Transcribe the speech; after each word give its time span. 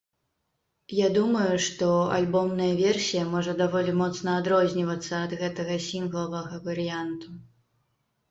Я 0.99 1.07
думаю, 1.17 1.57
што 1.65 1.89
альбомная 2.19 2.69
версія 2.83 3.23
можа 3.35 3.53
даволі 3.61 3.91
моцна 4.01 4.29
адрознівацца 4.43 5.13
ад 5.29 5.35
гэтага 5.41 5.77
сінглавага 5.91 6.55
варыянту. 6.69 7.29